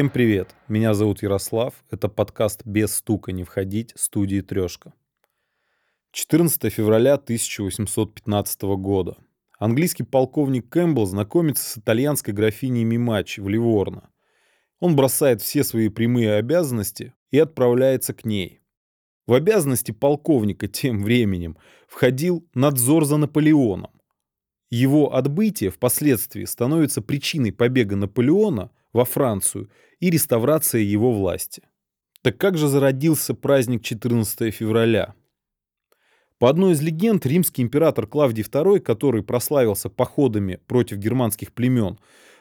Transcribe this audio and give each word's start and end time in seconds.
Всем 0.00 0.08
привет, 0.08 0.54
меня 0.66 0.94
зовут 0.94 1.22
Ярослав, 1.22 1.74
это 1.90 2.08
подкаст 2.08 2.62
«Без 2.64 2.94
стука 2.94 3.32
не 3.32 3.44
входить» 3.44 3.92
студии 3.96 4.40
«Трешка». 4.40 4.94
14 6.12 6.72
февраля 6.72 7.16
1815 7.16 8.62
года. 8.78 9.18
Английский 9.58 10.04
полковник 10.04 10.70
Кэмпбелл 10.70 11.04
знакомится 11.04 11.68
с 11.68 11.76
итальянской 11.76 12.32
графиней 12.32 12.82
Мимачи 12.82 13.42
в 13.42 13.48
Ливорно. 13.50 14.08
Он 14.78 14.96
бросает 14.96 15.42
все 15.42 15.64
свои 15.64 15.90
прямые 15.90 16.36
обязанности 16.36 17.12
и 17.30 17.38
отправляется 17.38 18.14
к 18.14 18.24
ней. 18.24 18.62
В 19.26 19.34
обязанности 19.34 19.92
полковника 19.92 20.66
тем 20.66 21.02
временем 21.02 21.58
входил 21.86 22.48
надзор 22.54 23.04
за 23.04 23.18
Наполеоном. 23.18 23.90
Его 24.70 25.14
отбытие 25.14 25.68
впоследствии 25.68 26.46
становится 26.46 27.02
причиной 27.02 27.52
побега 27.52 27.96
Наполеона 27.96 28.70
во 28.92 29.04
Францию 29.04 29.70
и 29.98 30.10
реставрации 30.10 30.82
его 30.82 31.12
власти. 31.12 31.62
Так 32.22 32.36
как 32.38 32.58
же 32.58 32.68
зародился 32.68 33.34
праздник 33.34 33.82
14 33.82 34.54
февраля? 34.54 35.14
По 36.38 36.48
одной 36.48 36.72
из 36.72 36.80
легенд, 36.80 37.24
римский 37.26 37.62
император 37.62 38.06
Клавдий 38.06 38.44
II, 38.44 38.80
который 38.80 39.22
прославился 39.22 39.90
походами 39.90 40.58
против 40.66 40.96
германских 40.96 41.52
племен, 41.52 41.98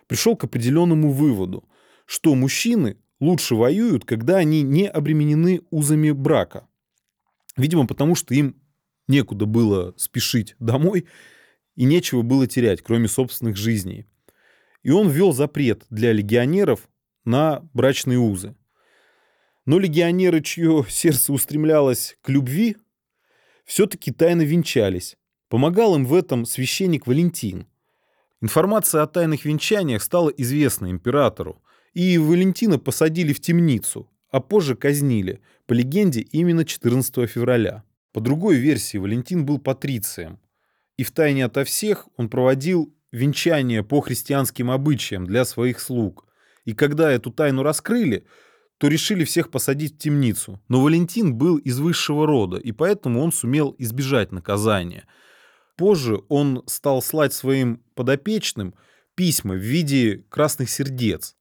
пришел 0.08 0.35
к 0.38 0.45
определенному 0.45 1.12
выводу, 1.12 1.67
что 2.05 2.34
мужчины 2.34 2.97
лучше 3.20 3.55
воюют, 3.55 4.05
когда 4.05 4.38
они 4.38 4.61
не 4.61 4.88
обременены 4.88 5.61
узами 5.70 6.11
брака. 6.11 6.67
Видимо, 7.58 7.88
потому 7.88 8.16
что 8.16 8.34
им 8.34 8.56
некуда 9.08 9.45
было 9.45 9.94
спешить 9.97 10.56
домой 10.59 11.06
и 11.75 11.84
нечего 11.84 12.22
было 12.22 12.47
терять, 12.47 12.81
кроме 12.81 13.08
собственных 13.08 13.58
жизней. 13.58 14.06
И 14.83 14.91
он 14.91 15.09
ввел 15.09 15.33
запрет 15.33 15.85
для 15.89 16.13
легионеров 16.13 16.89
на 17.25 17.67
брачные 17.73 18.17
узы. 18.17 18.55
Но 19.66 19.77
легионеры, 19.77 20.41
чье 20.41 20.85
сердце 20.89 21.33
устремлялось 21.33 22.17
к 22.22 22.30
любви, 22.30 22.77
все-таки 23.66 24.11
тайно 24.11 24.41
венчались. 24.41 25.16
Помогал 25.47 25.95
им 25.95 26.05
в 26.05 26.13
этом 26.13 26.45
священник 26.45 27.07
Валентин. 27.07 27.67
Информация 28.41 29.03
о 29.03 29.07
тайных 29.07 29.45
венчаниях 29.45 30.02
стала 30.02 30.30
известна 30.30 30.89
императору, 30.89 31.61
и 31.94 32.17
Валентина 32.17 32.80
посадили 32.80 33.33
в 33.33 33.41
темницу, 33.41 34.09
а 34.31 34.39
позже 34.39 34.75
казнили, 34.75 35.41
по 35.66 35.73
легенде, 35.73 36.22
именно 36.22 36.66
14 36.66 37.30
февраля. 37.30 37.83
По 38.11 38.22
другой 38.22 38.55
версии, 38.55 38.97
Валентин 38.97 39.45
был 39.45 39.59
патрицием, 39.59 40.39
и 40.97 41.03
в 41.03 41.11
тайне 41.11 41.45
ото 41.45 41.63
всех 41.63 42.07
он 42.16 42.30
проводил 42.30 42.94
венчание 43.12 43.84
по 43.84 44.02
христианским 44.02 44.72
обычаям 44.72 45.26
для 45.26 45.46
своих 45.46 45.80
слуг. 45.80 46.28
И 46.66 46.74
когда 46.74 47.12
эту 47.12 47.32
тайну 47.32 47.64
раскрыли, 47.64 48.26
то 48.78 48.88
решили 48.88 49.26
всех 49.26 49.52
посадить 49.52 49.96
в 49.96 49.98
темницу. 49.98 50.62
Но 50.70 50.82
Валентин 50.82 51.36
был 51.36 51.58
из 51.58 51.80
высшего 51.80 52.26
рода, 52.26 52.58
и 52.58 52.72
поэтому 52.72 53.22
он 53.22 53.32
сумел 53.32 53.76
избежать 53.78 54.32
наказания. 54.32 55.06
Позже 55.76 56.22
он 56.30 56.64
стал 56.66 57.02
слать 57.02 57.34
своим 57.34 57.84
подопечным 57.96 58.74
письма 59.16 59.56
в 59.56 59.58
виде 59.58 60.24
красных 60.30 60.70
сердец. 60.70 61.36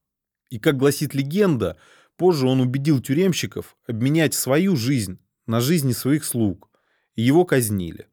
И, 0.51 0.59
как 0.59 0.77
гласит 0.77 1.15
легенда, 1.15 1.77
позже 2.17 2.47
он 2.47 2.61
убедил 2.61 3.01
тюремщиков 3.01 3.77
обменять 3.87 4.35
свою 4.35 4.77
жизнь 4.77 5.19
на 5.47 5.61
жизни 5.61 5.93
своих 5.93 6.25
слуг, 6.25 6.71
и 7.15 7.23
его 7.23 7.45
казнили. 7.45 8.09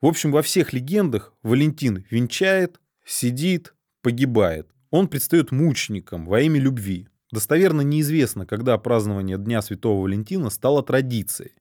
В 0.00 0.06
общем, 0.06 0.32
во 0.32 0.40
всех 0.40 0.72
легендах 0.72 1.34
Валентин 1.42 2.06
венчает, 2.10 2.80
сидит, 3.04 3.74
погибает. 4.00 4.70
Он 4.90 5.08
предстает 5.08 5.52
мучеником 5.52 6.26
во 6.26 6.40
имя 6.40 6.58
любви. 6.58 7.08
Достоверно 7.30 7.82
неизвестно, 7.82 8.46
когда 8.46 8.78
празднование 8.78 9.36
Дня 9.36 9.60
Святого 9.60 10.02
Валентина 10.02 10.48
стало 10.48 10.82
традицией. 10.82 11.52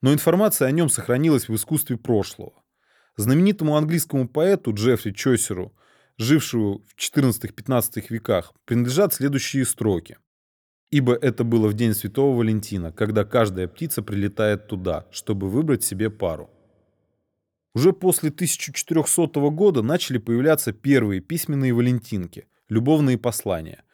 Но 0.00 0.14
информация 0.14 0.66
о 0.66 0.70
нем 0.70 0.88
сохранилась 0.88 1.48
в 1.48 1.54
искусстве 1.54 1.98
прошлого. 1.98 2.54
Знаменитому 3.16 3.76
английскому 3.76 4.28
поэту 4.28 4.72
Джеффри 4.72 5.12
Чосеру, 5.12 5.74
жившему 6.16 6.84
в 6.86 6.98
14-15 6.98 8.06
веках, 8.08 8.54
принадлежат 8.64 9.12
следующие 9.12 9.66
строки. 9.66 10.16
«Ибо 10.90 11.14
это 11.14 11.44
было 11.44 11.68
в 11.68 11.74
день 11.74 11.94
Святого 11.94 12.38
Валентина, 12.38 12.92
когда 12.92 13.24
каждая 13.24 13.68
птица 13.68 14.02
прилетает 14.02 14.68
туда, 14.68 15.06
чтобы 15.10 15.50
выбрать 15.50 15.84
себе 15.84 16.08
пару». 16.08 16.50
Уже 17.74 17.92
после 17.92 18.30
1400 18.30 19.26
года 19.50 19.82
начали 19.82 20.18
появляться 20.18 20.72
первые 20.72 21.20
письменные 21.20 21.72
валентинки, 21.72 22.48
любовные 22.68 23.18
послания 23.18 23.84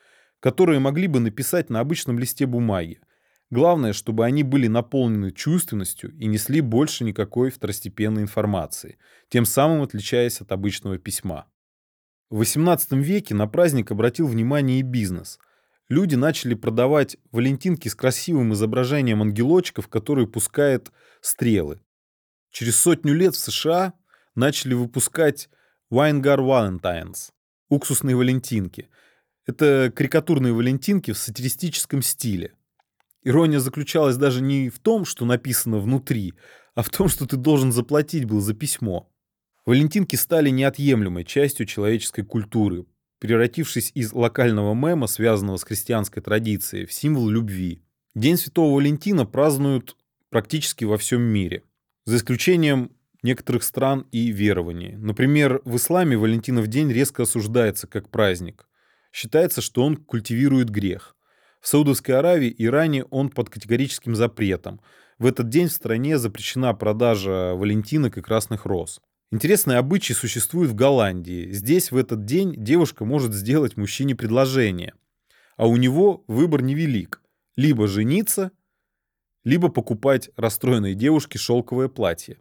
которые 0.44 0.78
могли 0.78 1.06
бы 1.06 1.20
написать 1.20 1.70
на 1.70 1.80
обычном 1.80 2.18
листе 2.18 2.44
бумаги. 2.44 3.00
Главное, 3.48 3.94
чтобы 3.94 4.26
они 4.26 4.42
были 4.42 4.66
наполнены 4.66 5.32
чувственностью 5.32 6.14
и 6.18 6.26
несли 6.26 6.60
больше 6.60 7.02
никакой 7.02 7.50
второстепенной 7.50 8.20
информации, 8.20 8.98
тем 9.30 9.46
самым 9.46 9.80
отличаясь 9.80 10.42
от 10.42 10.52
обычного 10.52 10.98
письма. 10.98 11.46
В 12.28 12.42
XVIII 12.42 13.00
веке 13.00 13.34
на 13.34 13.46
праздник 13.46 13.90
обратил 13.90 14.26
внимание 14.26 14.80
и 14.80 14.82
бизнес. 14.82 15.38
Люди 15.88 16.14
начали 16.14 16.52
продавать 16.52 17.16
валентинки 17.32 17.88
с 17.88 17.94
красивым 17.94 18.52
изображением 18.52 19.22
ангелочков, 19.22 19.88
которые 19.88 20.26
пускают 20.26 20.92
стрелы. 21.22 21.80
Через 22.54 22.76
сотню 22.76 23.14
лет 23.14 23.34
в 23.34 23.38
США 23.40 23.94
начали 24.36 24.74
выпускать 24.74 25.48
Weingar 25.92 26.38
Valentines– 26.38 27.32
уксусные 27.68 28.14
валентинки– 28.14 28.88
это 29.46 29.92
карикатурные 29.92 30.52
валентинки 30.52 31.10
в 31.10 31.18
сатиристическом 31.18 32.00
стиле. 32.00 32.52
Ирония 33.24 33.58
заключалась 33.58 34.16
даже 34.16 34.40
не 34.40 34.68
в 34.68 34.78
том, 34.78 35.04
что 35.04 35.24
написано 35.24 35.78
внутри, 35.78 36.34
а 36.76 36.84
в 36.84 36.90
том, 36.90 37.08
что 37.08 37.26
ты 37.26 37.36
должен 37.36 37.72
заплатить 37.72 38.24
был 38.24 38.40
за 38.40 38.54
письмо. 38.54 39.10
Валентинки 39.66 40.14
стали 40.14 40.50
неотъемлемой 40.50 41.24
частью 41.24 41.66
человеческой 41.66 42.22
культуры, 42.22 42.86
превратившись 43.18 43.90
из 43.96 44.12
локального 44.12 44.74
мема, 44.74 45.08
связанного 45.08 45.56
с 45.56 45.64
христианской 45.64 46.22
традицией, 46.22 46.86
в 46.86 46.92
символ 46.92 47.28
любви. 47.28 47.82
День 48.14 48.36
Святого 48.36 48.76
Валентина 48.76 49.26
празднуют 49.26 49.96
практически 50.30 50.84
во 50.84 50.98
всем 50.98 51.20
мире, 51.20 51.64
за 52.04 52.16
исключением 52.16 52.90
некоторых 53.22 53.62
стран 53.64 54.06
и 54.12 54.30
верований. 54.30 54.96
Например, 54.96 55.60
в 55.64 55.76
исламе 55.76 56.16
Валентинов 56.16 56.66
день 56.66 56.92
резко 56.92 57.22
осуждается 57.22 57.86
как 57.86 58.10
праздник. 58.10 58.68
Считается, 59.12 59.60
что 59.60 59.82
он 59.82 59.96
культивирует 59.96 60.70
грех. 60.70 61.16
В 61.60 61.68
Саудовской 61.68 62.18
Аравии 62.18 62.48
и 62.48 62.66
Иране 62.66 63.04
он 63.04 63.30
под 63.30 63.48
категорическим 63.48 64.14
запретом. 64.14 64.80
В 65.18 65.24
этот 65.24 65.48
день 65.48 65.68
в 65.68 65.72
стране 65.72 66.18
запрещена 66.18 66.74
продажа 66.74 67.54
валентинок 67.54 68.18
и 68.18 68.22
красных 68.22 68.66
роз. 68.66 69.00
Интересные 69.30 69.78
обычаи 69.78 70.12
существуют 70.12 70.70
в 70.70 70.74
Голландии. 70.74 71.50
Здесь 71.50 71.90
в 71.90 71.96
этот 71.96 72.26
день 72.26 72.54
девушка 72.56 73.04
может 73.04 73.32
сделать 73.32 73.76
мужчине 73.76 74.14
предложение. 74.14 74.92
А 75.56 75.66
у 75.66 75.76
него 75.76 76.24
выбор 76.26 76.62
невелик. 76.62 77.22
Либо 77.56 77.86
жениться, 77.86 78.50
либо 79.44 79.68
покупать 79.68 80.30
расстроенной 80.36 80.94
девушке 80.94 81.38
шелковое 81.38 81.88
платье. 81.88 82.38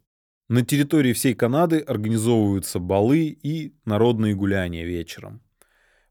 На 0.49 0.65
территории 0.65 1.13
всей 1.13 1.35
Канады 1.35 1.79
организовываются 1.79 2.79
балы 2.79 3.27
и 3.27 3.73
народные 3.85 4.35
гуляния 4.35 4.85
вечером. 4.85 5.41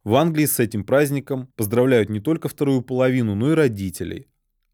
В 0.05 0.15
Англии 0.15 0.47
с 0.47 0.59
этим 0.59 0.85
праздником 0.85 1.49
поздравляют 1.55 2.09
не 2.11 2.21
только 2.21 2.49
вторую 2.49 2.83
половину, 2.83 3.35
но 3.35 3.53
и 3.53 3.55
родителей. 3.55 4.29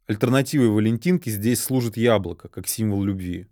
Альтернативой 0.06 0.68
Валентинки 0.68 1.28
здесь 1.28 1.60
служит 1.62 1.96
яблоко, 1.96 2.48
как 2.48 2.66
символ 2.66 3.02
любви. 3.02 3.46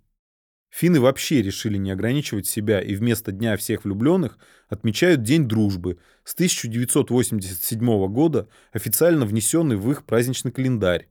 Финны 0.70 1.00
вообще 1.00 1.43
решили 1.43 1.76
не 1.76 1.90
ограничивать 1.90 2.46
себя 2.46 2.81
и 2.81 2.94
вместо 2.94 3.32
Дня 3.32 3.56
всех 3.56 3.85
влюбленных 3.85 4.38
отмечают 4.69 5.23
День 5.23 5.46
дружбы, 5.46 5.99
с 6.25 6.35
1987 6.35 8.06
года 8.08 8.49
официально 8.73 9.26
внесенный 9.26 9.76
в 9.76 9.90
их 9.90 10.05
праздничный 10.05 10.52
календарь. 10.52 11.08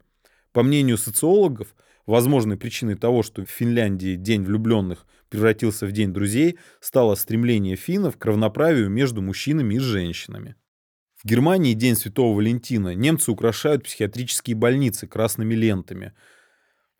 По 0.56 0.64
мнению 0.64 0.98
социологов, 0.98 1.76
Возможной 2.06 2.56
причиной 2.56 2.96
того, 2.96 3.24
что 3.24 3.44
в 3.44 3.50
Финляндии 3.50 4.16
День 4.16 4.44
влюбленных 4.44 5.08
превратился 5.30 5.88
в 5.88 5.92
День 5.92 6.14
друзей, 6.14 6.60
стало 6.80 7.16
стремление 7.16 7.76
финнов 7.76 8.18
к 8.18 8.26
равноправию 8.26 8.90
между 8.90 9.24
мужчинами 9.24 9.74
и 9.74 9.80
женщинами. 9.80 10.56
В 11.16 11.28
Германии 11.28 11.74
День 11.74 11.96
Святого 11.96 12.36
Валентина 12.36 12.94
немцы 12.94 13.32
украшают 13.32 13.84
психиатрические 13.84 14.56
больницы 14.56 15.08
красными 15.08 15.56
лентами, 15.56 16.14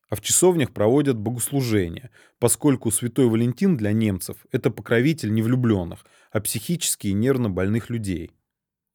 а 0.10 0.16
в 0.16 0.22
часовнях 0.22 0.74
проводят 0.74 1.18
богослужения, 1.18 2.10
поскольку 2.40 2.90
Святой 2.90 3.28
Валентин 3.28 3.78
для 3.78 3.92
немцев– 3.94 4.38
это 4.52 4.72
покровитель 4.72 5.32
не 5.32 5.44
влюбленных, 5.44 6.04
а 6.32 6.42
психически 6.42 7.08
и 7.08 7.14
нервно 7.14 7.50
больных 7.52 7.92
людей. 7.92 8.32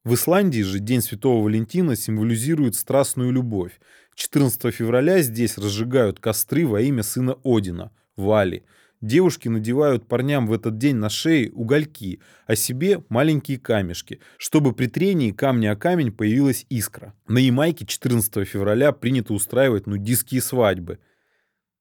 В 0.03 0.15
Исландии 0.15 0.61
же 0.61 0.79
День 0.79 1.01
Святого 1.01 1.43
Валентина 1.43 1.95
символизирует 1.95 2.75
страстную 2.75 3.31
любовь. 3.31 3.79
14 4.15 4.73
февраля 4.73 5.21
здесь 5.21 5.57
разжигают 5.57 6.19
костры 6.19 6.65
во 6.65 6.81
имя 6.81 7.03
сына 7.03 7.37
Одина, 7.43 7.91
Вали, 8.15 8.63
Девушки 9.01 9.47
надевают 9.47 10.07
парням 10.07 10.45
в 10.45 10.53
этот 10.53 10.77
день 10.77 10.95
на 10.95 11.09
шеи 11.09 11.49
угольки, 11.49 12.19
а 12.45 12.55
себе 12.55 13.03
маленькие 13.09 13.57
камешки, 13.57 14.19
чтобы 14.37 14.73
при 14.73 14.85
трении 14.85 15.31
камня 15.31 15.71
о 15.71 15.75
камень 15.75 16.11
появилась 16.11 16.67
искра. 16.69 17.15
На 17.27 17.39
Ямайке 17.39 17.87
14 17.87 18.47
февраля 18.47 18.91
принято 18.91 19.33
устраивать 19.33 19.87
нудистские 19.87 20.41
свадьбы. 20.41 20.99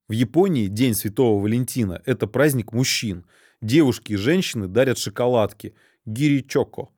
В 0.08 0.12
Японии 0.12 0.69
День 0.69 0.94
Святого 0.94 1.43
Валентина– 1.43 2.02
это 2.06 2.26
праздник 2.26 2.73
мужчин. 2.73 3.26
Девушки 3.61 4.14
и 4.14 4.16
женщины 4.16 4.66
дарят 4.66 4.96
шоколадки– 4.96 5.75
гири-чоко, 6.06 6.88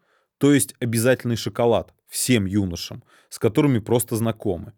то 0.42 0.52
есть 0.52 0.74
обязательный 0.80 1.36
шоколад 1.36 1.94
всем 2.08 2.46
юношам, 2.46 3.04
с 3.28 3.38
которыми 3.38 3.78
просто 3.78 4.16
знакомы. 4.16 4.72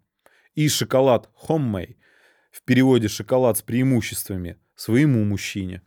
И 0.54 0.68
шоколад 0.68 1.30
хоммей, 1.32 1.96
в 2.50 2.62
переводе 2.64 3.08
шоколад 3.08 3.56
с 3.56 3.62
преимуществами, 3.62 4.58
своему 4.74 5.24
мужчине. 5.24 5.80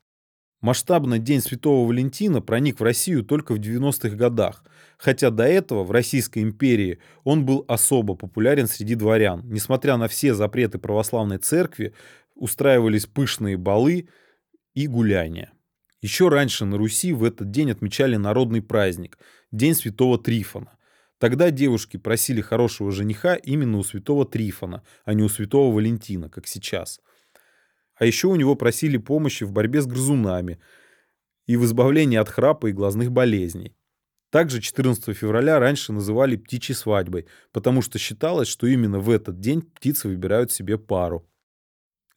Масштабно 0.61 1.19
День 1.19 1.41
Святого 1.41 1.87
Валентина 1.87 2.41
проник 2.41 2.79
в 2.79 2.83
Россию 2.83 3.23
только 3.23 3.53
в 3.53 3.59
90-х 3.59 4.15
годах, 4.15 4.63
хотя 4.97 5.29
до 5.29 5.43
этого 5.43 5.83
в 5.83 5.91
Российской 5.91 6.41
империи 6.41 6.97
он 7.23 7.45
был 7.45 7.63
особо 7.67 8.15
популярен 8.15 8.65
среди 8.65 8.95
дворян. 8.95 9.43
Несмотря 9.45 9.97
на 9.97 10.07
все 10.07 10.33
запреты 10.33 10.79
православной 10.79 11.37
церкви, 11.37 11.93
устраивались 12.33 13.05
пышные 13.05 13.57
балы 13.57 14.09
и 14.73 14.87
гуляния. 14.87 15.51
Еще 16.01 16.29
раньше 16.29 16.65
на 16.65 16.77
Руси 16.77 17.13
в 17.13 17.23
этот 17.23 17.51
день 17.51 17.69
отмечали 17.69 18.15
народный 18.15 18.63
праздник– 18.63 19.19
День 19.51 19.75
Святого 19.75 20.17
Трифона. 20.17 20.77
Тогда 21.19 21.51
девушки 21.51 21.97
просили 21.97 22.41
хорошего 22.41 22.91
жениха 22.91 23.35
именно 23.35 23.77
у 23.77 23.83
святого 23.83 24.25
Трифона, 24.25 24.83
а 25.05 25.13
не 25.13 25.23
у 25.23 25.29
святого 25.29 25.73
Валентина, 25.73 26.29
как 26.29 26.47
сейчас. 26.47 26.99
А 27.95 28.05
еще 28.05 28.27
у 28.27 28.35
него 28.35 28.55
просили 28.55 28.97
помощи 28.97 29.43
в 29.43 29.51
борьбе 29.51 29.81
с 29.81 29.87
грызунами 29.87 30.59
и 31.47 31.55
в 31.55 31.63
избавлении 31.65 32.17
от 32.17 32.29
храпа 32.29 32.67
и 32.67 32.73
глазных 32.73 33.11
болезней. 33.11 33.75
Также 34.29 34.61
14 34.61 35.15
февраля 35.15 35.59
раньше 35.59 35.93
называли 35.93 36.35
птичьей 36.35 36.75
свадьбой, 36.75 37.27
потому 37.53 37.81
что 37.81 37.97
считалось, 37.97 38.49
что 38.49 38.67
именно 38.67 38.99
в 38.99 39.09
этот 39.09 39.39
день 39.39 39.61
птицы 39.61 40.09
выбирают 40.09 40.51
себе 40.51 40.77
пару. 40.77 41.25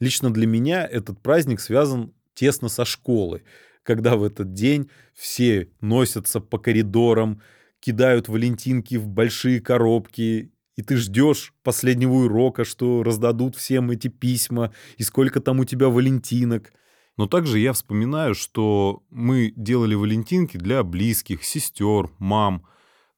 Лично 0.01 0.33
для 0.33 0.47
меня 0.47 0.85
этот 0.85 1.23
праздник 1.23 1.61
связан 1.61 2.13
тесно 2.35 2.69
со 2.69 2.85
школой, 2.85 3.45
когда 3.83 4.17
в 4.17 4.25
этот 4.25 4.53
день 4.53 4.91
все 5.15 5.71
носятся 5.81 6.41
по 6.41 6.59
коридорам, 6.59 7.43
кидают 7.81 8.29
валентинки 8.29 8.97
в 8.97 9.09
большие 9.09 9.61
коробки 9.61 10.53
и 10.81 10.83
ты 10.83 10.97
ждешь 10.97 11.53
последнего 11.63 12.25
урока, 12.25 12.65
что 12.65 13.03
раздадут 13.03 13.55
всем 13.55 13.91
эти 13.91 14.09
письма, 14.09 14.73
и 14.97 15.03
сколько 15.03 15.41
там 15.41 15.61
у 15.61 15.67
тебя 15.67 15.91
валентинок. 15.91 16.73
Но 17.19 17.27
также 17.27 17.59
я 17.59 17.75
вспоминаю, 17.75 18.35
что 18.35 19.03
мы 19.11 19.53
делали 19.57 19.95
валентинки 19.95 20.57
для 20.57 20.83
близких, 20.83 21.45
сестер, 21.45 22.11
мам, 22.19 22.65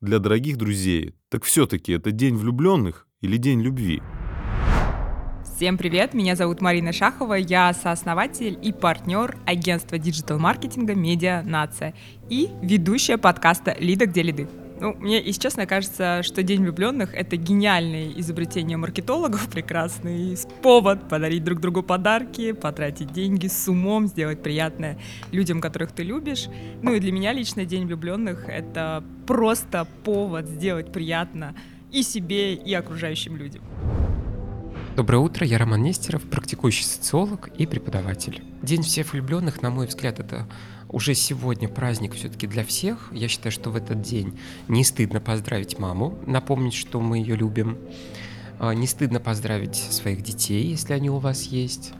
для 0.00 0.18
дорогих 0.18 0.56
друзей. 0.56 1.14
Так 1.28 1.44
все-таки 1.44 1.92
это 1.92 2.10
день 2.10 2.34
влюбленных 2.34 3.06
или 3.20 3.36
день 3.36 3.62
любви? 3.62 4.02
Всем 5.62 5.78
привет, 5.78 6.12
меня 6.12 6.34
зовут 6.34 6.60
Марина 6.60 6.92
Шахова, 6.92 7.34
я 7.34 7.72
сооснователь 7.72 8.58
и 8.60 8.72
партнер 8.72 9.36
агентства 9.46 9.96
digital-маркетинга 9.96 10.96
«Медиа 10.96 11.44
Нация» 11.44 11.94
и 12.28 12.50
ведущая 12.62 13.16
подкаста 13.16 13.76
«Лида, 13.78 14.06
где 14.06 14.22
лиды». 14.22 14.48
Ну, 14.80 14.96
мне, 14.98 15.22
если 15.22 15.40
честно, 15.40 15.66
кажется, 15.66 16.24
что 16.24 16.42
День 16.42 16.62
влюбленных— 16.62 17.14
это 17.14 17.36
гениальное 17.36 18.10
изобретение 18.16 18.76
маркетологов, 18.76 19.48
прекрасный 19.50 20.36
повод 20.62 21.08
подарить 21.08 21.44
друг 21.44 21.60
другу 21.60 21.84
подарки, 21.84 22.50
потратить 22.50 23.12
деньги 23.12 23.46
с 23.46 23.68
умом, 23.68 24.08
сделать 24.08 24.42
приятное 24.42 24.98
людям, 25.30 25.60
которых 25.60 25.92
ты 25.92 26.02
любишь. 26.02 26.48
Ну 26.82 26.92
и 26.92 26.98
для 26.98 27.12
меня 27.12 27.32
лично 27.32 27.64
День 27.64 27.86
влюбленных— 27.86 28.46
это 28.48 29.04
просто 29.28 29.86
повод 30.02 30.48
сделать 30.48 30.90
приятно 30.90 31.54
и 31.92 32.02
себе, 32.02 32.54
и 32.54 32.74
окружающим 32.74 33.36
людям. 33.36 33.62
Доброе 34.94 35.20
утро, 35.20 35.46
я 35.46 35.56
Роман 35.56 35.82
Нестеров, 35.82 36.22
практикующий 36.24 36.84
социолог 36.84 37.48
и 37.56 37.64
преподаватель. 37.64 38.42
День 38.60 38.82
всех 38.82 39.14
влюбленных, 39.14 39.62
на 39.62 39.70
мой 39.70 39.86
взгляд, 39.86 40.20
это 40.20 40.46
уже 40.90 41.14
сегодня 41.14 41.66
праздник 41.66 42.12
все-таки 42.12 42.46
для 42.46 42.62
всех. 42.62 43.08
Я 43.10 43.28
считаю, 43.28 43.52
что 43.52 43.70
в 43.70 43.76
этот 43.76 44.02
день 44.02 44.38
не 44.68 44.84
стыдно 44.84 45.18
поздравить 45.18 45.78
маму, 45.78 46.18
напомнить, 46.26 46.74
что 46.74 47.00
мы 47.00 47.16
ее 47.16 47.36
любим. 47.36 47.78
А, 48.58 48.74
не 48.74 48.86
стыдно 48.86 49.18
поздравить 49.18 49.76
своих 49.76 50.20
детей, 50.20 50.66
если 50.66 50.92
они 50.92 51.08
у 51.08 51.16
вас 51.16 51.44
есть. 51.44 51.94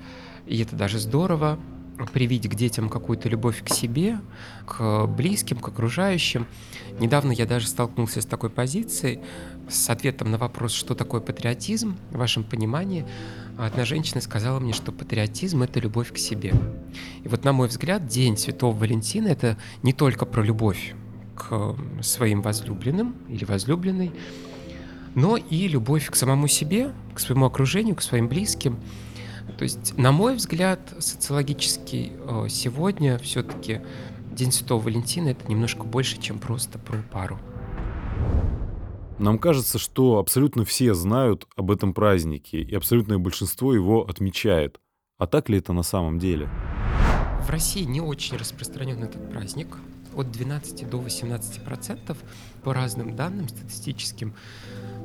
И 0.44 0.60
это 0.60 0.76
даже 0.76 0.98
здорово 0.98 1.58
привить 2.06 2.48
к 2.48 2.54
детям 2.54 2.88
какую-то 2.88 3.28
любовь 3.28 3.62
к 3.62 3.68
себе, 3.68 4.18
к 4.66 5.06
близким, 5.06 5.58
к 5.58 5.68
окружающим. 5.68 6.46
Недавно 6.98 7.32
я 7.32 7.46
даже 7.46 7.66
столкнулся 7.66 8.20
с 8.20 8.26
такой 8.26 8.50
позицией, 8.50 9.20
с 9.68 9.88
ответом 9.90 10.30
на 10.30 10.38
вопрос, 10.38 10.72
что 10.72 10.94
такое 10.94 11.20
патриотизм, 11.20 11.96
в 12.10 12.18
вашем 12.18 12.44
понимании. 12.44 13.06
Одна 13.58 13.84
женщина 13.84 14.20
сказала 14.20 14.58
мне, 14.60 14.72
что 14.72 14.92
патриотизм— 14.92 15.62
это 15.64 15.80
любовь 15.80 16.12
к 16.12 16.18
себе. 16.18 16.52
И 17.22 17.28
вот, 17.28 17.44
на 17.44 17.52
мой 17.52 17.68
взгляд, 17.68 18.06
День 18.06 18.36
Святого 18.36 18.76
Валентина— 18.76 19.28
это 19.28 19.56
не 19.82 19.92
только 19.92 20.26
про 20.26 20.42
любовь 20.42 20.94
к 21.34 21.76
своим 22.02 22.42
возлюбленным 22.42 23.14
или 23.28 23.44
возлюбленной, 23.44 24.12
но 25.14 25.36
и 25.36 25.68
любовь 25.68 26.10
к 26.10 26.14
самому 26.14 26.48
себе, 26.48 26.92
к 27.14 27.20
своему 27.20 27.46
окружению, 27.46 27.96
к 27.96 28.02
своим 28.02 28.28
близким— 28.28 28.78
то 29.62 29.64
есть, 29.64 29.96
на 29.96 30.10
мой 30.10 30.34
взгляд, 30.34 30.80
социологически 30.98 32.10
э, 32.18 32.46
сегодня 32.48 33.16
все-таки 33.18 33.80
День 34.32 34.50
Святого 34.50 34.82
Валентина 34.82 35.28
это 35.28 35.48
немножко 35.48 35.84
больше, 35.84 36.20
чем 36.20 36.40
просто 36.40 36.80
про 36.80 36.98
пару. 37.12 37.38
Нам 39.20 39.38
кажется, 39.38 39.78
что 39.78 40.18
абсолютно 40.18 40.64
все 40.64 40.94
знают 40.94 41.46
об 41.54 41.70
этом 41.70 41.94
празднике, 41.94 42.60
и 42.60 42.74
абсолютное 42.74 43.18
большинство 43.18 43.72
его 43.72 44.04
отмечает. 44.04 44.80
А 45.16 45.28
так 45.28 45.48
ли 45.48 45.58
это 45.58 45.72
на 45.72 45.84
самом 45.84 46.18
деле? 46.18 46.50
В 47.46 47.48
России 47.48 47.84
не 47.84 48.00
очень 48.00 48.36
распространен 48.36 49.04
этот 49.04 49.30
праздник. 49.30 49.76
От 50.14 50.30
12 50.30 50.88
до 50.88 50.98
18 50.98 51.64
процентов 51.64 52.18
по 52.62 52.72
разным 52.72 53.16
данным 53.16 53.48
статистическим 53.48 54.34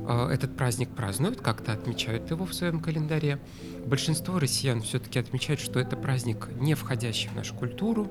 а, 0.06 0.30
этот 0.30 0.56
праздник 0.56 0.88
празднуют, 0.90 1.40
как-то 1.40 1.72
отмечают 1.72 2.30
его 2.30 2.46
в 2.46 2.54
своем 2.54 2.80
календаре. 2.80 3.38
Большинство 3.86 4.38
россиян 4.38 4.82
все-таки 4.82 5.18
отмечают, 5.18 5.60
что 5.60 5.80
это 5.80 5.96
праздник, 5.96 6.48
не 6.58 6.74
входящий 6.74 7.28
в 7.28 7.34
нашу 7.34 7.54
культуру. 7.54 8.10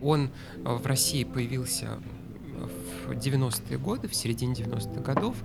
Он 0.00 0.30
а, 0.64 0.74
в 0.74 0.86
России 0.86 1.24
появился 1.24 1.98
в 3.06 3.10
90-е 3.10 3.78
годы, 3.78 4.08
в 4.08 4.14
середине 4.14 4.54
90-х 4.54 5.00
годов. 5.00 5.36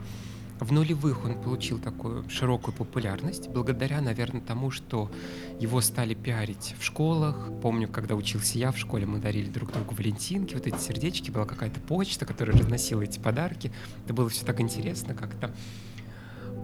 В 0.60 0.72
нулевых 0.72 1.24
он 1.24 1.40
получил 1.40 1.78
такую 1.80 2.28
широкую 2.30 2.74
популярность, 2.74 3.48
благодаря, 3.50 4.02
наверное, 4.02 4.42
тому, 4.42 4.72
что 4.72 5.12
его 5.60 5.82
стали 5.82 6.16
пиарить 6.16 6.76
в 6.80 6.84
школах. 6.84 7.50
Помню, 7.62 7.88
когда 7.88 8.16
учился 8.16 8.58
я 8.58 8.72
в 8.72 8.78
школе, 8.78 9.06
мы 9.06 9.20
дарили 9.20 9.50
друг 9.50 9.72
другу 9.72 9.94
валентинки, 9.94 10.56
вот 10.56 10.66
эти 10.66 10.78
сердечки, 10.80 11.30
была 11.30 11.46
какая-то 11.46 11.80
почта, 11.80 12.26
которая 12.26 12.58
разносила 12.58 13.04
эти 13.04 13.20
подарки. 13.20 13.72
Это 14.06 14.14
было 14.14 14.30
все 14.30 14.46
так 14.46 14.60
интересно, 14.60 15.14
как-то 15.14 15.54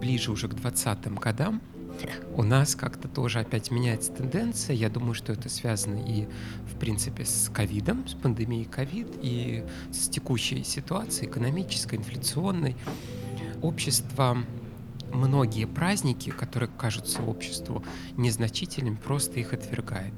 ближе 0.00 0.32
уже 0.32 0.48
к 0.48 0.54
20-м 0.54 1.14
годам 1.16 1.62
у 2.34 2.42
нас 2.42 2.74
как-то 2.74 3.08
тоже 3.08 3.40
опять 3.40 3.70
меняется 3.70 4.12
тенденция. 4.12 4.74
Я 4.74 4.90
думаю, 4.90 5.14
что 5.14 5.32
это 5.32 5.48
связано 5.48 6.00
и, 6.04 6.26
в 6.72 6.78
принципе, 6.78 7.24
с 7.24 7.48
ковидом, 7.52 8.06
с 8.08 8.14
пандемией 8.14 8.64
ковид, 8.64 9.08
и 9.22 9.64
с 9.92 10.08
текущей 10.08 10.64
ситуацией 10.64 11.30
экономической, 11.30 11.96
инфляционной 11.96 12.76
общество 13.64 14.36
многие 15.12 15.64
праздники, 15.66 16.30
которые 16.30 16.68
кажутся 16.76 17.22
обществу 17.22 17.82
незначительными, 18.16 18.96
просто 18.96 19.40
их 19.40 19.52
отвергает. 19.52 20.12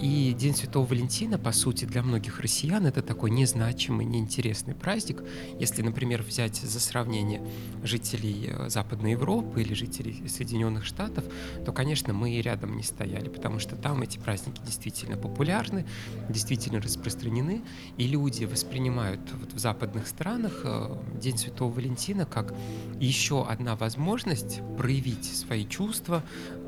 И 0.00 0.34
День 0.36 0.54
Святого 0.54 0.86
Валентина, 0.86 1.38
по 1.38 1.52
сути, 1.52 1.84
для 1.84 2.02
многих 2.02 2.40
россиян 2.40 2.84
это 2.84 3.00
такой 3.00 3.30
незначимый, 3.30 4.04
неинтересный 4.04 4.74
праздник. 4.74 5.22
Если, 5.58 5.82
например, 5.82 6.22
взять 6.22 6.56
за 6.56 6.80
сравнение 6.80 7.40
жителей 7.82 8.50
э, 8.50 8.68
Западной 8.68 9.12
Европы 9.12 9.62
или 9.62 9.72
жителей 9.72 10.28
Соединенных 10.28 10.84
Штатов, 10.84 11.24
то, 11.64 11.72
конечно, 11.72 12.12
мы 12.12 12.32
и 12.32 12.42
рядом 12.42 12.76
не 12.76 12.82
стояли, 12.82 13.28
потому 13.28 13.60
что 13.60 13.76
там 13.76 14.02
эти 14.02 14.18
праздники 14.18 14.60
действительно 14.66 15.16
популярны, 15.16 15.86
действительно 16.28 16.80
распространены, 16.80 17.62
и 17.96 18.06
люди 18.06 18.44
воспринимают 18.44 19.20
вот 19.32 19.52
в 19.52 19.58
западных 19.58 20.08
странах 20.08 20.62
э, 20.64 20.96
День 21.20 21.38
Святого 21.38 21.72
Валентина 21.72 22.26
как 22.26 22.52
еще 22.98 23.46
одна 23.46 23.76
возможность 23.76 24.60
проявить 24.76 25.24
свои 25.24 25.66
чувства 25.66 26.24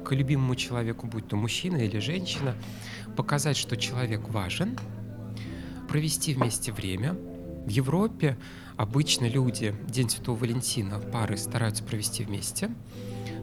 к 0.07 0.15
любимому 0.15 0.55
человеку, 0.55 1.07
будь 1.07 1.27
то 1.29 1.37
мужчина 1.37 1.77
или 1.77 1.99
женщина, 1.99 2.55
показать, 3.17 3.57
что 3.57 3.77
человек 3.77 4.29
важен, 4.29 4.79
провести 5.89 6.35
вместе 6.35 6.73
время. 6.73 7.15
В 7.67 7.69
Европе 7.71 8.37
Обычно 8.77 9.25
люди 9.25 9.75
День 9.89 10.11
Святого 10.11 10.37
Валентина 10.37 10.99
пары 10.99 11.39
стараются 11.39 11.83
провести 11.83 12.25
вместе, 12.25 12.71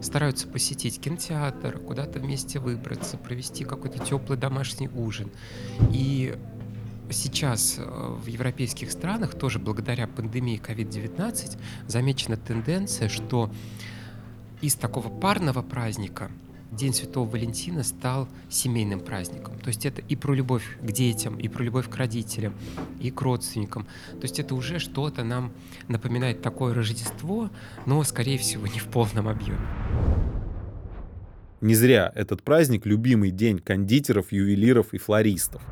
стараются 0.00 0.46
посетить 0.46 1.00
кинотеатр, 1.00 1.78
куда-то 1.80 2.20
вместе 2.20 2.60
выбраться, 2.60 3.16
провести 3.16 3.64
какой-то 3.64 3.98
теплый 3.98 4.38
домашний 4.38 4.88
ужин. 4.88 5.30
И 5.92 6.38
сейчас 7.10 7.76
э, 7.78 7.82
в 7.84 8.26
европейских 8.26 8.92
странах 8.92 9.34
тоже 9.34 9.58
благодаря 9.58 10.06
пандемии 10.06 10.62
COVID-19 10.64 11.58
замечена 11.88 12.36
тенденция, 12.36 13.08
что 13.08 13.50
из 14.60 14.76
такого 14.76 15.08
парного 15.08 15.62
праздника 15.62 16.30
День 16.74 16.92
Святого 16.92 17.28
Валентина 17.28 17.82
стал 17.84 18.28
семейным 18.48 19.00
праздником. 19.00 19.58
То 19.60 19.68
есть 19.68 19.86
это 19.86 20.02
и 20.02 20.16
про 20.16 20.34
любовь 20.34 20.64
к 20.82 20.92
детям, 20.92 21.38
и 21.38 21.48
про 21.48 21.62
любовь 21.62 21.88
к 21.88 21.96
родителям, 21.96 22.54
и 23.00 23.10
к 23.10 23.20
родственникам. 23.22 23.86
То 24.12 24.22
есть 24.22 24.38
это 24.40 24.54
уже 24.54 24.78
что-то 24.78 25.22
нам 25.24 25.52
напоминает 25.88 26.42
такое 26.42 26.74
Рождество, 26.74 27.50
но, 27.86 28.02
скорее 28.02 28.38
всего, 28.38 28.66
не 28.66 28.80
в 28.80 28.86
полном 28.86 29.28
объеме. 29.28 29.58
Не 31.60 31.74
зря 31.74 32.12
этот 32.14 32.42
праздник– 32.42 32.84
любимый 32.86 33.30
день 33.30 33.58
кондитеров, 33.58 34.32
ювелиров 34.32 34.92
и 34.92 34.98
флористов. 34.98 35.62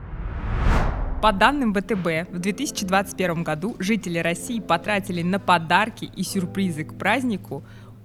По 1.22 1.30
данным 1.30 1.72
ВТБ, 1.72 2.32
в 2.32 2.38
2021 2.40 3.44
году 3.44 3.76
жители 3.78 4.18
России 4.18 4.58
потратили 4.58 5.22
на 5.22 5.38
подарки 5.38 6.04
и 6.16 6.24
сюрпризы 6.24 6.82
к 6.82 6.98
празднику 6.98 7.62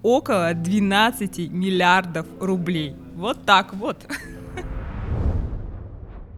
около 0.07 0.53
12 0.53 1.51
миллиардов 1.51 2.25
рублей. 2.39 2.95
Вот 3.15 3.43
так 3.45 3.73
вот. 3.73 3.97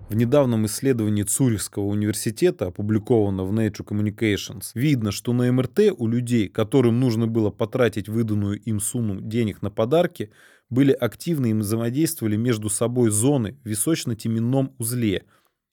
В 0.09 0.15
недавнем 0.15 0.65
исследовании 0.65 1.21
Цюрихского 1.21 1.83
университета, 1.83 2.65
опубликованном 2.67 3.47
в 3.47 3.53
Nature 3.53 3.85
Communications, 3.85 4.71
видно, 4.73 5.11
что 5.11 5.33
на 5.33 5.51
МРТ 5.51 5.93
у 5.95 6.07
людей, 6.07 6.47
которым 6.47 6.99
нужно 6.99 7.27
было 7.27 7.51
потратить 7.51 8.09
выданную 8.09 8.59
им 8.59 8.79
сумму 8.79 9.21
денег 9.21 9.61
на 9.61 9.69
подарки, 9.69 10.31
были 10.71 10.91
активны 10.91 11.51
и 11.51 11.53
взаимодействовали 11.53 12.37
между 12.37 12.71
собой 12.71 13.11
зоны 13.11 13.55
в 13.63 13.69
височно-теменном 13.69 14.73
узле 14.79 15.25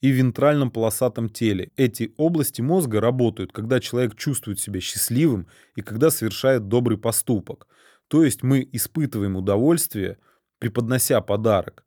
и 0.03 0.11
вентральном 0.11 0.71
полосатом 0.71 1.31
теле. 1.31 1.71
Эти 1.79 2.13
области 2.19 2.61
мозга 2.61 3.01
работают, 3.01 3.53
когда 3.53 3.81
человек 3.81 4.17
чувствует 4.17 4.61
себя 4.61 4.81
счастливым 4.81 5.47
и 5.77 5.81
когда 5.81 6.11
совершает 6.11 6.69
добрый 6.69 6.99
поступок. 6.99 7.67
То 8.09 8.25
есть 8.25 8.43
мы 8.43 8.69
испытываем 8.73 9.37
удовольствие, 9.37 10.19
преподнося 10.59 11.21
подарок. 11.21 11.85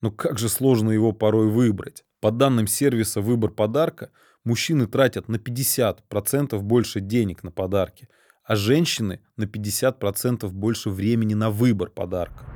Но 0.00 0.10
как 0.10 0.38
же 0.38 0.48
сложно 0.48 0.90
его 0.90 1.12
порой 1.12 1.48
выбрать. 1.48 2.04
По 2.20 2.30
данным 2.30 2.66
сервиса 2.66 3.20
«Выбор 3.20 3.50
подарка», 3.50 4.10
мужчины 4.44 4.86
тратят 4.86 5.28
на 5.28 5.36
50% 5.36 6.58
больше 6.60 7.00
денег 7.00 7.42
на 7.42 7.50
подарки, 7.50 8.08
а 8.44 8.56
женщины 8.56 9.20
на 9.36 9.44
50% 9.44 10.48
больше 10.50 10.90
времени 10.90 11.34
на 11.34 11.50
выбор 11.50 11.90
подарка. 11.90 12.46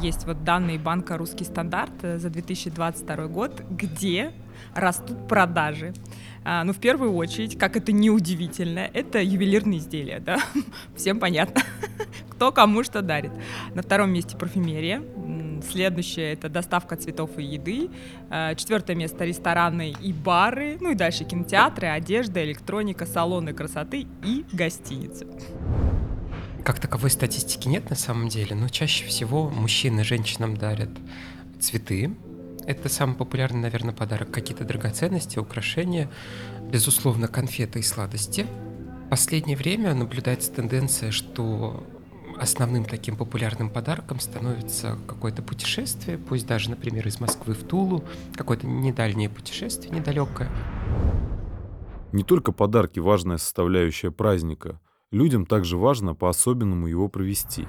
Есть 0.00 0.26
вот 0.26 0.44
данные 0.44 0.78
банка 0.78 1.16
«Русский 1.16 1.44
стандарт» 1.44 1.92
за 2.02 2.28
2022 2.28 3.26
год, 3.28 3.62
где 3.70 4.32
растут 4.74 5.28
продажи. 5.28 5.92
А, 6.44 6.62
ну, 6.64 6.72
в 6.74 6.78
первую 6.78 7.14
очередь, 7.14 7.58
как 7.58 7.76
это 7.76 7.90
неудивительно, 7.90 8.80
это 8.92 9.22
ювелирные 9.22 9.78
изделия, 9.78 10.20
да, 10.20 10.38
всем 10.96 11.18
понятно, 11.18 11.62
кто 12.30 12.52
кому 12.52 12.84
что 12.84 13.00
дарит. 13.00 13.32
На 13.74 13.82
втором 13.82 14.10
месте 14.10 14.36
парфюмерия, 14.36 15.02
следующее 15.70 16.34
это 16.34 16.50
доставка 16.50 16.96
цветов 16.96 17.38
и 17.38 17.44
еды, 17.44 17.88
а, 18.28 18.54
четвертое 18.54 18.94
место 18.94 19.24
рестораны 19.24 19.94
и 19.98 20.12
бары, 20.12 20.76
ну 20.80 20.92
и 20.92 20.94
дальше 20.94 21.24
кинотеатры, 21.24 21.88
одежда, 21.88 22.44
электроника, 22.44 23.06
салоны 23.06 23.54
красоты 23.54 24.06
и 24.22 24.44
гостиницы. 24.52 25.26
Как 26.62 26.78
таковой 26.78 27.10
статистики 27.10 27.68
нет 27.68 27.90
на 27.90 27.96
самом 27.96 28.28
деле, 28.28 28.54
но 28.54 28.68
чаще 28.68 29.06
всего 29.06 29.50
мужчины 29.50 30.04
женщинам 30.04 30.56
дарят 30.56 30.90
цветы, 31.60 32.14
это 32.66 32.88
самый 32.88 33.16
популярный, 33.16 33.60
наверное, 33.60 33.94
подарок. 33.94 34.30
Какие-то 34.30 34.64
драгоценности, 34.64 35.38
украшения, 35.38 36.10
безусловно, 36.70 37.28
конфеты 37.28 37.80
и 37.80 37.82
сладости. 37.82 38.46
В 39.06 39.10
последнее 39.10 39.56
время 39.56 39.94
наблюдается 39.94 40.50
тенденция, 40.52 41.10
что 41.10 41.86
основным 42.36 42.84
таким 42.84 43.16
популярным 43.16 43.70
подарком 43.70 44.18
становится 44.18 44.98
какое-то 45.06 45.42
путешествие, 45.42 46.18
пусть 46.18 46.46
даже, 46.46 46.70
например, 46.70 47.06
из 47.06 47.20
Москвы 47.20 47.54
в 47.54 47.62
Тулу, 47.62 48.04
какое-то 48.34 48.66
недальнее 48.66 49.28
путешествие, 49.28 49.94
недалекое. 49.94 50.50
Не 52.12 52.22
только 52.22 52.52
подарки– 52.52 52.98
важная 53.00 53.38
составляющая 53.38 54.10
праздника. 54.10 54.80
Людям 55.10 55.46
также 55.46 55.76
важно 55.76 56.14
по-особенному 56.14 56.86
его 56.86 57.08
провести. 57.08 57.66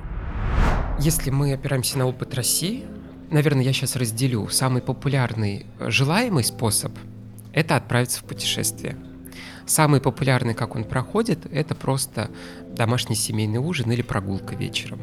Если 1.00 1.30
мы 1.30 1.54
опираемся 1.54 1.98
на 1.98 2.08
опыт 2.08 2.34
России, 2.34 2.86
наверное, 3.30 3.64
я 3.64 3.74
сейчас 3.74 3.96
разделю. 3.96 4.48
Самый 4.50 4.82
популярный 4.82 5.66
э, 5.80 5.90
желаемый 5.90 6.44
способ– 6.44 6.92
это 7.54 7.76
отправиться 7.76 8.22
в 8.22 8.26
путешествие. 8.26 8.98
Самый 9.66 10.00
популярный, 10.00 10.54
как 10.54 10.76
он 10.76 10.84
проходит, 10.84 11.46
это 11.52 11.74
просто 11.74 12.30
домашний 12.68 13.16
семейный 13.16 13.60
ужин 13.60 13.92
или 13.92 14.02
прогулка 14.02 14.56
вечером. 14.56 15.00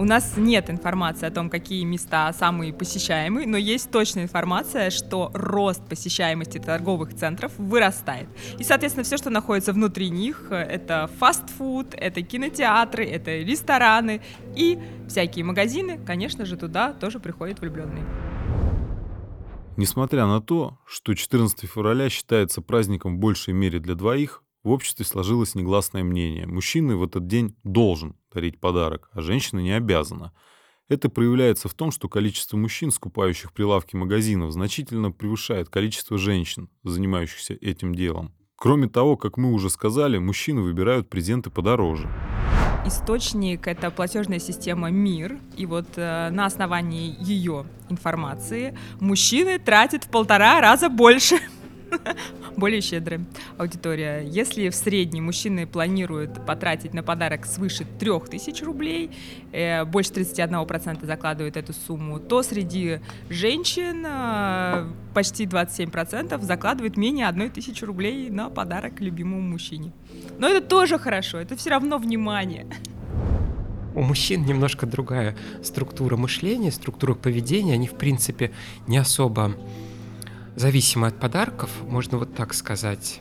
У 0.00 0.04
нас 0.04 0.38
нет 0.38 0.70
информации 0.70 1.26
о 1.26 1.30
том, 1.30 1.50
какие 1.50 1.84
места 1.84 2.32
самые 2.32 2.72
посещаемые, 2.72 3.46
но 3.46 3.58
есть 3.58 3.90
точная 3.90 4.22
информация, 4.22 4.88
что 4.88 5.30
рост 5.34 5.86
посещаемости 5.86 6.56
торговых 6.56 7.14
центров 7.14 7.52
вырастает. 7.58 8.26
И, 8.58 8.64
соответственно, 8.64 9.04
все, 9.04 9.18
что 9.18 9.28
находится 9.28 9.74
внутри 9.74 10.08
них, 10.08 10.46
это 10.50 11.10
фастфуд, 11.18 11.88
это 11.92 12.22
кинотеатры, 12.22 13.04
это 13.04 13.40
рестораны 13.40 14.22
и 14.56 14.78
всякие 15.06 15.44
магазины. 15.44 16.00
Конечно 16.06 16.46
же, 16.46 16.56
туда 16.56 16.94
тоже 16.94 17.20
приходят 17.20 17.60
влюбленные. 17.60 18.06
Несмотря 19.76 20.24
на 20.24 20.40
то, 20.40 20.78
что 20.86 21.12
14 21.12 21.68
февраля 21.68 22.08
считается 22.08 22.62
праздником 22.62 23.16
в 23.16 23.18
большей 23.18 23.52
мере 23.52 23.80
для 23.80 23.94
двоих, 23.94 24.42
в 24.62 24.70
обществе 24.70 25.04
сложилось 25.04 25.54
негласное 25.54 26.04
мнение. 26.04 26.46
Мужчина 26.46 26.96
в 26.96 27.02
этот 27.02 27.26
день 27.26 27.56
должен 27.64 28.14
дарить 28.32 28.60
подарок, 28.60 29.08
а 29.12 29.22
женщина 29.22 29.60
не 29.60 29.72
обязана. 29.72 30.32
Это 30.88 31.08
проявляется 31.08 31.68
в 31.68 31.74
том, 31.74 31.92
что 31.92 32.08
количество 32.08 32.56
мужчин, 32.56 32.90
скупающих 32.90 33.52
прилавки 33.52 33.94
магазинов, 33.96 34.52
значительно 34.52 35.12
превышает 35.12 35.68
количество 35.68 36.18
женщин, 36.18 36.68
занимающихся 36.82 37.54
этим 37.54 37.94
делом. 37.94 38.34
Кроме 38.56 38.88
того, 38.88 39.16
как 39.16 39.38
мы 39.38 39.52
уже 39.52 39.70
сказали, 39.70 40.18
мужчины 40.18 40.60
выбирают 40.60 41.08
презенты 41.08 41.48
подороже. 41.48 42.10
Источник— 42.84 43.66
это 43.68 43.90
платежная 43.90 44.38
система 44.38 44.90
МИР, 44.90 45.38
и 45.56 45.64
вот 45.64 45.86
э, 45.96 46.30
на 46.30 46.46
основании 46.46 47.14
ее 47.20 47.66
информации 47.88 48.76
мужчины 48.98 49.58
тратят 49.58 50.04
в 50.04 50.10
полтора 50.10 50.60
раза 50.60 50.88
больше 50.88 51.40
более 52.56 52.80
щедрая 52.80 53.24
аудитория. 53.58 54.20
Если 54.20 54.68
в 54.68 54.74
среднем 54.74 55.24
мужчины 55.24 55.66
планируют 55.66 56.44
потратить 56.46 56.94
на 56.94 57.02
подарок 57.02 57.46
свыше 57.46 57.86
3000 57.98 58.64
рублей, 58.64 59.10
э, 59.52 59.84
больше 59.84 60.12
31% 60.12 61.04
закладывают 61.06 61.56
эту 61.56 61.72
сумму, 61.72 62.18
то 62.18 62.42
среди 62.42 63.00
женщин 63.28 64.04
э, 64.06 64.86
почти 65.14 65.46
27% 65.46 66.40
закладывают 66.42 66.96
менее 66.96 67.28
1000 67.28 67.86
рублей 67.86 68.30
на 68.30 68.50
подарок 68.50 69.00
любимому 69.00 69.40
мужчине. 69.40 69.92
Но 70.38 70.48
это 70.48 70.66
тоже 70.66 70.98
хорошо, 70.98 71.38
это 71.38 71.56
все 71.56 71.70
равно 71.70 71.98
внимание. 71.98 72.66
У 73.94 74.02
мужчин 74.02 74.44
немножко 74.44 74.86
другая 74.86 75.36
структура 75.62 76.16
мышления, 76.16 76.70
структура 76.70 77.14
поведения. 77.14 77.74
Они, 77.74 77.88
в 77.88 77.94
принципе, 77.94 78.52
не 78.86 78.98
особо 78.98 79.56
зависимы 80.56 81.08
от 81.08 81.18
подарков, 81.18 81.70
можно 81.86 82.18
вот 82.18 82.34
так 82.34 82.54
сказать. 82.54 83.20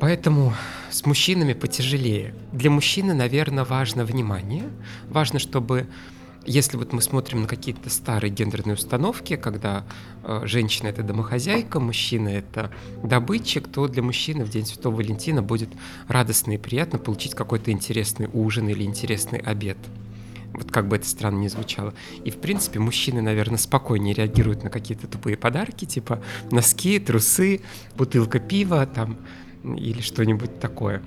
Поэтому 0.00 0.54
с 0.90 1.04
мужчинами 1.04 1.52
потяжелее. 1.52 2.34
Для 2.52 2.70
мужчины, 2.70 3.12
наверное, 3.12 3.64
важно 3.64 4.04
внимание. 4.04 4.64
Важно, 5.08 5.38
чтобы 5.38 5.88
если 6.46 6.78
вот 6.78 6.94
мы 6.94 7.02
смотрим 7.02 7.42
на 7.42 7.46
какие-то 7.46 7.90
старые 7.90 8.30
гендерные 8.30 8.74
установки, 8.74 9.36
когда 9.36 9.84
э, 10.24 10.42
женщина 10.44 10.88
это 10.88 11.02
домохозяйка, 11.02 11.80
мужчина 11.80 12.28
это 12.28 12.72
добытчик, 13.02 13.68
то 13.68 13.88
для 13.88 14.02
мужчины 14.02 14.44
в 14.44 14.50
День 14.50 14.64
Святого 14.64 14.96
Валентина 14.96 15.42
будет 15.42 15.68
радостно 16.08 16.52
и 16.52 16.56
приятно 16.58 16.98
получить 16.98 17.34
какой-то 17.34 17.70
интересный 17.70 18.28
ужин 18.32 18.68
или 18.68 18.84
интересный 18.84 19.38
обед. 19.38 19.76
Вот 20.54 20.70
как 20.70 20.88
бы 20.88 20.96
это 20.96 21.06
странно 21.06 21.38
ни 21.38 21.48
звучало. 21.48 21.94
И, 22.24 22.30
в 22.30 22.38
принципе, 22.38 22.78
мужчины, 22.78 23.22
наверное, 23.22 23.58
спокойнее 23.58 24.14
реагируют 24.14 24.64
на 24.64 24.70
какие-то 24.70 25.06
тупые 25.06 25.36
подарки, 25.36 25.84
типа 25.84 26.22
носки, 26.50 26.98
трусы, 26.98 27.60
бутылка 27.96 28.38
пива 28.38 28.86
там 28.86 29.18
или 29.62 30.00
что-нибудь 30.00 30.60
такое. 30.60 31.02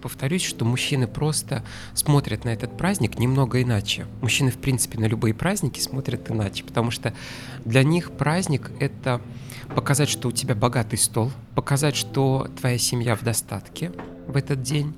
Повторюсь, 0.00 0.44
что 0.44 0.64
мужчины 0.64 1.08
просто 1.08 1.64
смотрят 1.92 2.44
на 2.44 2.50
этот 2.50 2.76
праздник 2.76 3.18
немного 3.18 3.60
иначе. 3.62 4.06
Мужчины, 4.20 4.50
в 4.50 4.58
принципе, 4.58 4.98
на 4.98 5.06
любые 5.06 5.34
праздники 5.34 5.80
смотрят 5.80 6.30
иначе, 6.30 6.62
потому 6.64 6.90
что 6.90 7.12
для 7.64 7.82
них 7.82 8.12
праздник— 8.12 8.70
это 8.80 9.20
показать, 9.74 10.08
что 10.08 10.28
у 10.28 10.32
тебя 10.32 10.54
богатый 10.54 10.96
стол, 10.96 11.32
показать, 11.54 11.96
что 11.96 12.48
твоя 12.60 12.78
семья 12.78 13.16
в 13.16 13.22
достатке, 13.22 13.92
в 14.28 14.36
этот 14.36 14.62
день. 14.62 14.94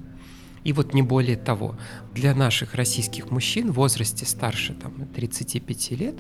И 0.65 0.73
вот 0.73 0.93
не 0.93 1.03
более 1.03 1.37
того, 1.37 1.77
для 2.13 2.35
наших 2.35 2.75
российских 2.75 3.31
мужчин 3.31 3.71
в 3.71 3.77
возрасте 3.77 4.27
старше 4.27 4.75
там, 4.75 5.07
35 5.07 5.91
лет, 5.93 6.15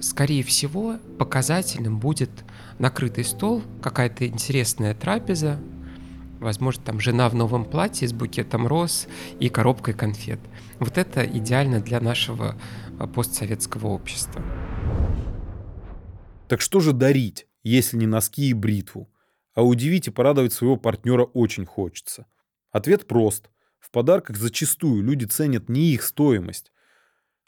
скорее 0.00 0.42
всего, 0.42 0.96
показательным 1.18 1.98
будет 1.98 2.30
накрытый 2.78 3.24
стол, 3.24 3.62
какая-то 3.82 4.26
интересная 4.26 4.94
трапеза, 4.94 5.60
возможно, 6.38 6.82
там 6.82 7.00
жена 7.00 7.28
в 7.28 7.34
новом 7.34 7.64
платье 7.64 8.08
с 8.08 8.12
букетом 8.12 8.66
роз 8.66 9.06
и 9.38 9.48
коробкой 9.48 9.94
конфет. 9.94 10.40
Вот 10.78 10.96
это 10.96 11.24
идеально 11.24 11.80
для 11.80 12.00
нашего 12.00 12.56
а, 12.98 13.06
постсоветского 13.06 13.88
общества. 13.88 14.42
Так 16.48 16.62
что 16.62 16.80
же 16.80 16.92
дарить, 16.92 17.46
если 17.62 17.96
не 17.98 18.06
носки 18.06 18.48
и 18.48 18.54
бритву? 18.54 19.10
А 19.54 19.62
удивить 19.62 20.08
и 20.08 20.10
порадовать 20.10 20.52
своего 20.52 20.76
партнера 20.76 21.24
очень 21.24 21.66
хочется. 21.66 22.26
Ответ 22.70 23.06
прост. 23.06 23.50
В 23.80 23.90
подарках 23.90 24.36
зачастую 24.36 25.02
люди 25.02 25.24
ценят 25.24 25.68
не 25.68 25.92
их 25.92 26.02
стоимость, 26.02 26.70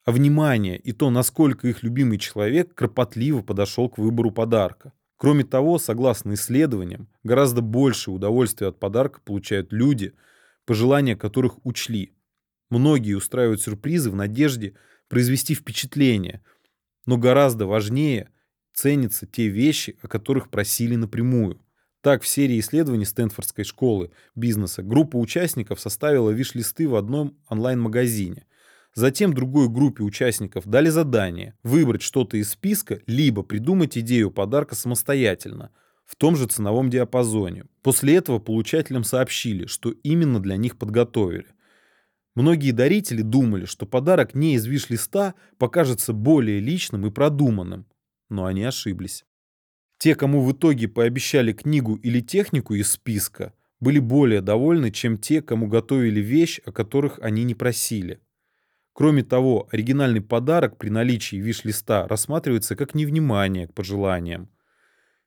а 0.05 0.11
внимание 0.11 0.77
и 0.79 0.93
то, 0.93 1.11
насколько 1.11 1.69
их 1.69 1.85
любимый 1.85 2.19
человек 2.19 2.75
кропотливо 2.75 3.43
подошел 3.43 3.89
к 3.89 3.99
выбору 3.99 4.33
подарка. 4.33 4.93
Кроме 5.17 5.45
того, 5.45 5.79
согласно 5.79 6.35
исследованиям, 6.35 7.09
гораздо 7.23 7.63
больше 7.63 8.11
удовольствия 8.11 8.69
от 8.69 8.81
подарка 8.81 9.21
получают 9.21 9.73
люди, 9.73 10.15
пожелания 10.65 11.15
которых 11.15 11.65
учли. 11.65 12.13
Многие 12.71 13.15
устраивают 13.15 13.63
сюрпризы 13.63 14.11
в 14.11 14.17
надежде 14.17 14.75
произвести 15.09 15.55
впечатление, 15.55 16.43
но 17.07 17.17
гораздо 17.19 17.67
важнее 17.67 18.31
ценятся 18.73 19.27
те 19.27 19.47
вещи, 19.47 19.97
о 20.03 20.09
которых 20.09 20.49
просили 20.51 20.97
напрямую. 20.97 21.61
Так, 22.03 22.25
в 22.25 22.27
серии 22.27 22.59
исследований 22.59 23.05
Стэнфордской 23.05 23.65
школы 23.65 24.11
бизнеса 24.35 24.83
группа 24.83 25.17
участников 25.17 25.81
составила 25.81 26.31
виш-листы 26.31 26.89
в 26.89 26.97
одном 26.97 27.39
онлайн-магазине. 27.49 28.45
Затем 28.93 29.33
другой 29.33 29.69
группе 29.69 30.03
участников 30.03 30.67
дали 30.67 30.89
задание 30.89 31.55
выбрать 31.63 32.03
что-то 32.03 32.37
из 32.37 32.51
списка, 32.51 33.01
либо 33.07 33.45
придумать 33.45 33.97
идею 33.97 34.33
подарка 34.33 34.75
самостоятельно, 34.75 35.71
в 36.05 36.17
том 36.17 36.35
же 36.35 36.47
ценовом 36.47 36.91
диапазоне. 36.91 37.67
После 37.83 38.17
этого 38.17 38.41
получателям 38.41 39.05
сообщили, 39.05 39.67
что 39.67 39.93
именно 39.93 40.41
для 40.41 40.57
них 40.57 40.79
подготовили. 40.79 41.47
Многие 42.35 42.73
дарители 42.73 43.23
думали, 43.23 43.65
что 43.65 43.87
подарок 43.87 44.35
не 44.35 44.55
из 44.55 44.67
виш-листа 44.67 45.35
покажется 45.57 46.13
более 46.13 46.59
личным 46.59 47.07
и 47.07 47.11
продуманным, 47.11 47.87
но 48.29 48.47
они 48.47 48.65
ошиблись. 48.65 49.25
Те, 50.03 50.17
кому 50.17 50.43
в 50.43 50.51
итоге 50.51 50.89
пообещали 50.89 51.53
книгу 51.53 51.95
или 51.95 52.19
технику 52.19 52.75
из 52.75 52.91
списка, 52.91 53.53
были 53.79 54.01
более 54.01 54.41
довольны, 54.41 54.91
чем 54.91 55.17
те, 55.17 55.41
кому 55.41 55.69
готовили 55.69 56.19
вещь, 56.19 56.61
о 56.67 56.73
которых 56.73 57.21
они 57.23 57.45
не 57.45 57.55
просили. 57.55 58.21
Кроме 58.95 59.23
того, 59.23 59.69
оригинальный 59.71 60.21
подарок 60.21 60.77
при 60.77 60.89
наличии 60.89 61.37
виш-листа 61.37 62.09
рассматривается 62.09 62.75
как 62.75 62.97
невнимание 62.97 63.69
к 63.69 63.75
пожеланиям. 63.75 64.51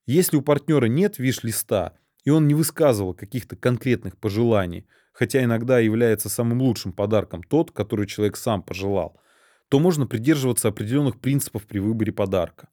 Если 0.08 0.36
у 0.36 0.42
партнера 0.42 0.88
нет 0.88 1.20
виш-листа, 1.20 1.94
и 2.26 2.30
он 2.30 2.46
не 2.46 2.54
высказывал 2.54 3.14
каких-то 3.14 3.56
конкретных 3.56 4.18
пожеланий, 4.18 4.88
хотя 5.14 5.42
иногда 5.42 5.80
является 5.80 6.28
самым 6.28 6.62
лучшим 6.62 6.92
подарком 6.92 7.44
тот, 7.44 7.72
который 7.72 8.08
человек 8.08 8.36
сам 8.36 8.62
пожелал, 8.62 9.22
то 9.70 9.80
можно 9.80 10.06
придерживаться 10.06 10.68
определенных 10.68 11.22
принципов 11.22 11.66
при 11.66 11.80
выборе 11.80 12.12
подарка. 12.12 12.68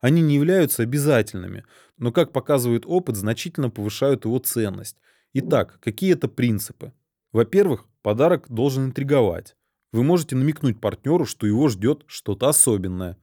Они 0.00 0.22
не 0.22 0.36
являются 0.36 0.82
обязательными, 0.82 1.64
но, 1.98 2.10
как 2.12 2.32
показывает 2.32 2.84
опыт, 2.86 3.16
значительно 3.16 3.68
повышают 3.70 4.24
его 4.24 4.38
ценность. 4.38 4.96
Итак, 5.34 5.78
какие 5.80 6.14
это 6.14 6.28
принципы? 6.28 6.92
Во-первых, 7.32 7.86
подарок 8.02 8.46
должен 8.48 8.86
интриговать. 8.86 9.56
Вы 9.92 10.02
можете 10.02 10.36
намекнуть 10.36 10.80
партнеру, 10.80 11.26
что 11.26 11.46
его 11.46 11.68
ждет 11.68 12.04
что-то 12.06 12.48
особенное. 12.48 13.18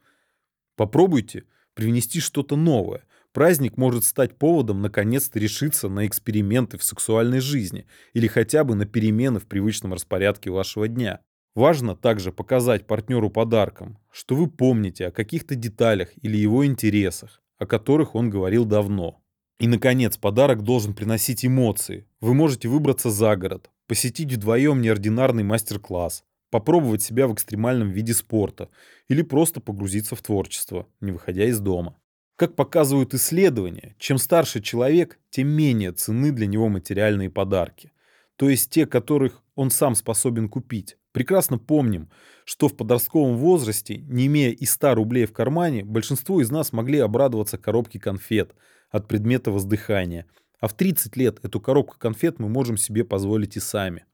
Попробуйте 0.76 1.46
привнести 1.74 2.20
что-то 2.20 2.56
новое. 2.56 3.04
Праздник 3.34 3.78
может 3.78 4.04
стать 4.04 4.38
поводом 4.38 4.82
наконец-то 4.82 5.40
решиться 5.40 5.90
на 5.90 6.08
эксперименты 6.08 6.78
в 6.78 6.84
сексуальной 6.84 7.40
жизни 7.40 7.86
или 8.14 8.28
хотя 8.28 8.64
бы 8.64 8.76
на 8.76 8.86
перемены 8.86 9.40
в 9.40 9.46
привычном 9.46 9.94
распорядке 9.94 10.50
вашего 10.50 10.88
дня. 10.88 11.22
Важно 11.58 11.96
также 11.96 12.32
показать 12.32 12.86
партнеру 12.86 13.32
подарком, 13.32 13.98
что 14.12 14.36
вы 14.36 14.48
помните 14.48 15.08
о 15.08 15.12
каких-то 15.12 15.56
деталях 15.56 16.10
или 16.22 16.38
его 16.38 16.64
интересах, 16.64 17.42
о 17.58 17.66
которых 17.66 18.14
он 18.14 18.30
говорил 18.30 18.64
давно. 18.64 19.24
И, 19.58 19.68
наконец, 19.68 20.18
подарок 20.18 20.62
должен 20.62 20.94
приносить 20.94 21.44
эмоции. 21.44 22.06
Вы 22.22 22.36
можете 22.36 22.68
выбраться 22.68 23.10
за 23.10 23.36
город, 23.36 23.72
посетить 23.88 24.32
вдвоем 24.32 24.82
неординарный 24.82 25.42
мастер-класс, 25.42 26.24
попробовать 26.52 27.02
себя 27.02 27.28
в 27.28 27.34
экстремальном 27.34 27.90
виде 27.90 28.14
спорта 28.14 28.70
или 29.08 29.24
просто 29.24 29.60
погрузиться 29.60 30.16
в 30.16 30.22
творчество, 30.22 30.86
не 31.02 31.12
выходя 31.12 31.46
из 31.46 31.60
дома. 31.60 31.98
Как 32.36 32.56
показывают 32.56 33.16
исследования, 33.16 33.96
чем 33.98 34.20
старше 34.20 34.62
человек, 34.62 35.18
тем 35.32 35.48
менее 35.48 35.92
цены 35.92 36.32
для 36.32 36.46
него 36.46 36.70
материальные 36.70 37.32
подарки. 37.32 37.92
То 38.38 38.50
есть 38.50 38.70
те, 38.70 38.86
которых 38.86 39.44
он 39.56 39.72
сам 39.72 39.96
способен 39.96 40.48
купить. 40.48 40.98
Прекрасно 41.12 41.58
помним, 41.58 42.10
что 42.46 42.70
в 42.70 42.78
подростковом 42.78 43.38
возрасте, 43.38 43.98
не 43.98 44.28
имея 44.28 44.52
и 44.52 44.66
100 44.66 44.94
рублей 44.94 45.26
в 45.26 45.34
кармане, 45.34 45.84
большинство 45.84 46.40
из 46.40 46.52
нас 46.52 46.72
могли 46.72 47.00
обрадоваться 47.00 47.58
коробке 47.58 48.00
конфет 48.00 48.54
от 48.92 49.08
предмета 49.08 49.52
воздыхания. 49.52 50.28
А 50.60 50.68
в 50.68 50.76
30 50.76 51.18
лет 51.18 51.40
эту 51.44 51.60
коробку 51.60 51.98
конфет 51.98 52.40
мы 52.40 52.48
можем 52.48 52.78
себе 52.78 53.04
позволить 53.04 53.58
и 53.58 53.60
сами. 53.60 54.06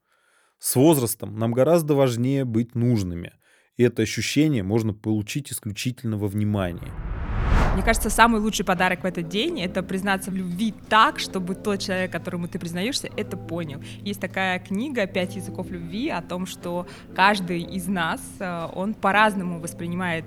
С 0.58 0.76
возрастом 0.76 1.38
нам 1.38 1.52
гораздо 1.52 1.94
важнее 1.94 2.46
быть 2.46 2.74
нужными. 2.74 3.34
И 3.76 3.82
это 3.82 4.02
ощущение 4.02 4.62
можно 4.62 4.94
получить 4.94 5.52
исключительно 5.52 6.16
во 6.16 6.28
внимании. 6.28 6.90
Мне 7.74 7.82
кажется, 7.82 8.08
самый 8.08 8.40
лучший 8.40 8.64
подарок 8.64 9.02
в 9.02 9.04
этот 9.04 9.28
день— 9.28 9.60
это 9.62 9.82
признаться 9.82 10.30
в 10.30 10.34
любви 10.36 10.72
так, 10.88 11.18
чтобы 11.18 11.56
тот 11.56 11.80
человек, 11.80 12.12
которому 12.12 12.46
ты 12.46 12.60
признаешься, 12.60 13.10
это 13.16 13.36
понял. 13.36 13.82
Есть 14.02 14.20
такая 14.20 14.60
книга 14.60 15.08
«Пять 15.08 15.34
языков 15.34 15.68
любви» 15.72 16.08
о 16.08 16.22
том, 16.22 16.46
что 16.46 16.86
каждый 17.16 17.62
из 17.62 17.88
нас, 17.88 18.20
э, 18.38 18.68
он 18.72 18.94
по-разному 18.94 19.58
воспринимает 19.58 20.24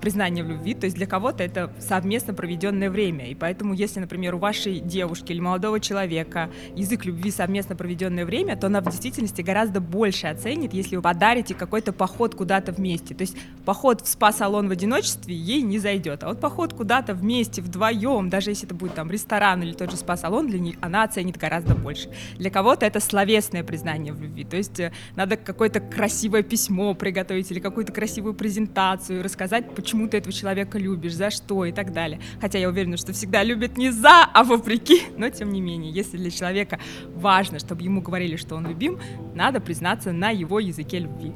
признание 0.00 0.44
в 0.44 0.48
любви, 0.48 0.74
то 0.74 0.84
есть 0.84 0.96
для 0.96 1.06
кого-то 1.06 1.42
это 1.42 1.72
совместно 1.78 2.34
проведенное 2.34 2.90
время, 2.90 3.26
и 3.26 3.34
поэтому 3.34 3.74
если, 3.74 4.00
например, 4.00 4.34
у 4.34 4.38
вашей 4.38 4.80
девушки 4.80 5.32
или 5.32 5.40
молодого 5.40 5.80
человека 5.80 6.50
язык 6.74 7.04
любви 7.04 7.30
совместно 7.30 7.76
проведенное 7.76 8.24
время, 8.24 8.56
то 8.56 8.66
она 8.66 8.80
в 8.80 8.84
действительности 8.90 9.42
гораздо 9.42 9.80
больше 9.80 10.26
оценит, 10.26 10.74
если 10.74 10.96
вы 10.96 11.02
подарите 11.02 11.54
какой-то 11.54 11.92
поход 11.92 12.34
куда-то 12.34 12.72
вместе, 12.72 13.14
то 13.14 13.22
есть 13.22 13.36
поход 13.64 14.02
в 14.02 14.08
спа-салон 14.08 14.68
в 14.68 14.72
одиночестве 14.72 15.34
ей 15.34 15.62
не 15.62 15.78
зайдет, 15.78 16.24
а 16.24 16.28
вот 16.28 16.40
поход 16.40 16.74
куда-то 16.74 17.14
вместе, 17.14 17.62
вдвоем, 17.62 18.28
даже 18.30 18.50
если 18.50 18.66
это 18.66 18.74
будет 18.74 18.94
там 18.94 19.10
ресторан 19.10 19.62
или 19.62 19.72
тот 19.72 19.90
же 19.90 19.96
спа-салон, 19.96 20.48
для 20.48 20.58
нее 20.58 20.76
она 20.80 21.04
оценит 21.04 21.36
гораздо 21.36 21.74
больше. 21.74 22.10
Для 22.36 22.50
кого-то 22.50 22.86
это 22.86 23.00
словесное 23.00 23.64
признание 23.64 24.12
в 24.12 24.20
любви, 24.20 24.44
то 24.44 24.56
есть 24.56 24.80
э, 24.80 24.92
надо 25.16 25.36
какое-то 25.36 25.80
красивое 25.80 26.42
письмо 26.42 26.94
приготовить 26.94 27.50
или 27.50 27.60
какую-то 27.60 27.92
красивую 27.92 28.34
презентацию, 28.34 29.22
рассказать 29.22 29.67
почему 29.74 30.08
ты 30.08 30.18
этого 30.18 30.32
человека 30.32 30.78
любишь, 30.78 31.14
за 31.14 31.30
что 31.30 31.64
и 31.64 31.72
так 31.72 31.92
далее. 31.92 32.20
Хотя 32.40 32.58
я 32.58 32.68
уверена, 32.68 32.96
что 32.96 33.12
всегда 33.12 33.42
любят 33.42 33.76
не 33.76 33.90
за, 33.90 34.24
а 34.24 34.44
вопреки, 34.44 35.02
но 35.16 35.28
тем 35.30 35.52
не 35.52 35.60
менее, 35.60 35.92
если 35.92 36.16
для 36.16 36.30
человека 36.30 36.78
важно, 37.14 37.58
чтобы 37.58 37.82
ему 37.82 38.00
говорили, 38.00 38.36
что 38.36 38.56
он 38.56 38.66
любим, 38.66 38.98
надо 39.34 39.60
признаться 39.60 40.12
на 40.12 40.30
его 40.30 40.60
языке 40.60 40.98
любви. 40.98 41.32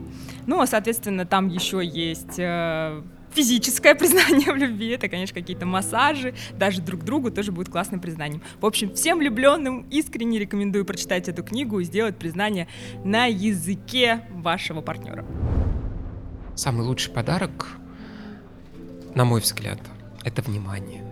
Ну, 0.46 0.60
а, 0.60 0.66
соответственно, 0.66 1.24
там 1.24 1.48
еще 1.48 1.84
есть 1.84 2.38
э, 2.38 3.02
физическое 3.34 3.94
признание 3.96 4.52
в 4.52 4.56
любви, 4.56 4.88
это, 4.88 5.08
конечно, 5.08 5.34
какие-то 5.34 5.66
массажи, 5.66 6.34
даже 6.54 6.80
друг 6.82 7.04
другу 7.04 7.30
тоже 7.30 7.52
будет 7.52 7.68
классным 7.68 8.00
признанием. 8.00 8.42
В 8.60 8.66
общем, 8.66 8.92
всем 8.94 9.18
влюбленным 9.18 9.86
искренне 9.90 10.38
рекомендую 10.38 10.84
прочитать 10.84 11.28
эту 11.28 11.42
книгу 11.42 11.80
и 11.80 11.84
сделать 11.84 12.16
признание 12.16 12.68
на 13.04 13.26
языке 13.26 14.22
вашего 14.30 14.80
партнера. 14.80 15.24
Самый 16.54 16.84
лучший 16.86 17.12
подарок 17.12 17.81
на 19.14 19.25
мой 19.25 19.40
взгляд, 19.40 19.79
это 20.25 20.42
внимание. 20.42 21.05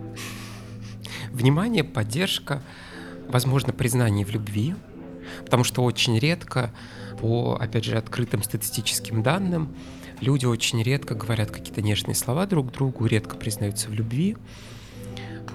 Внимание, 1.31 1.83
поддержка, 1.83 2.61
возможно, 3.27 3.73
признание 3.73 4.25
в 4.25 4.31
любви, 4.31 4.75
потому 5.45 5.63
что 5.63 5.83
очень 5.83 6.17
редко, 6.17 6.71
по, 7.19 7.57
опять 7.59 7.85
же, 7.85 7.97
открытым 7.97 8.43
статистическим 8.43 9.23
данным, 9.23 9.73
люди 10.19 10.45
очень 10.45 10.81
редко 10.81 11.15
говорят 11.15 11.51
какие-то 11.51 11.81
нежные 11.81 12.15
слова 12.15 12.45
друг 12.45 12.71
другу, 12.71 13.05
редко 13.05 13.35
признаются 13.35 13.89
в 13.89 13.93
любви. 13.93 14.37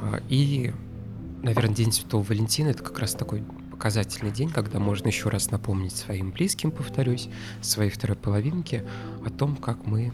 А, 0.00 0.20
и, 0.28 0.72
наверное, 1.42 1.74
День 1.74 1.92
Святого 1.92 2.22
Валентина— 2.22 2.68
это 2.70 2.82
как 2.82 2.98
раз 2.98 3.12
такой 3.14 3.42
показательный 3.70 4.32
день, 4.32 4.50
когда 4.50 4.78
можно 4.78 5.08
еще 5.08 5.28
раз 5.28 5.50
напомнить 5.50 5.94
своим 5.94 6.30
близким, 6.30 6.70
повторюсь, 6.70 7.28
своей 7.60 7.90
второй 7.90 8.16
половинке 8.16 8.84
о 9.24 9.30
том, 9.30 9.56
как 9.56 9.86
мы 9.86 10.12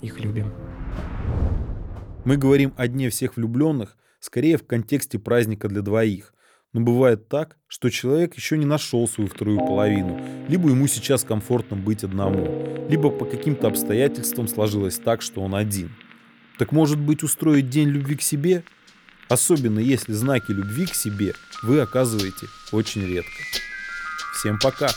их 0.00 0.18
любим. 0.18 0.52
Мы 2.24 2.38
говорим 2.38 2.72
о 2.78 2.88
Дне 2.88 3.10
всех 3.10 3.36
влюбленных, 3.36 3.96
скорее 4.18 4.56
в 4.56 4.66
контексте 4.66 5.18
праздника 5.18 5.68
для 5.68 5.82
двоих. 5.82 6.32
Но 6.72 6.80
бывает 6.80 7.28
так, 7.28 7.56
что 7.68 7.90
человек 7.90 8.34
еще 8.34 8.56
не 8.58 8.64
нашел 8.64 9.06
свою 9.06 9.28
вторую 9.28 9.58
половину, 9.58 10.20
либо 10.48 10.70
ему 10.70 10.88
сейчас 10.88 11.22
комфортно 11.22 11.76
быть 11.76 12.02
одному, 12.02 12.86
либо 12.88 13.10
по 13.10 13.26
каким-то 13.26 13.68
обстоятельствам 13.68 14.48
сложилось 14.48 14.98
так, 14.98 15.22
что 15.22 15.42
он 15.42 15.54
один. 15.54 15.94
Так 16.58 16.72
может 16.72 16.98
быть 16.98 17.22
устроить 17.22 17.68
день 17.68 17.88
любви 17.90 18.16
к 18.16 18.22
себе? 18.22 18.64
Особенно 19.28 19.78
если 19.78 20.12
знаки 20.12 20.50
любви 20.50 20.86
к 20.86 20.94
себе 20.94 21.34
вы 21.62 21.80
оказываете 21.80 22.46
очень 22.72 23.06
редко. 23.06 23.30
Всем 24.34 24.58
пока! 24.58 24.88